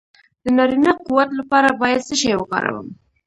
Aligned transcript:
د 0.43 0.45
نارینه 0.57 0.91
قوت 1.05 1.29
لپاره 1.39 1.69
باید 1.81 2.05
څه 2.07 2.15
شی 2.21 2.31
وکاروم؟ 2.37 2.87